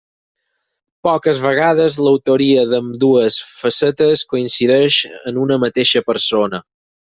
[1.07, 4.99] Poques vegades l'autoria d'ambdues facetes coincideix
[5.33, 6.65] en una mateixa persona.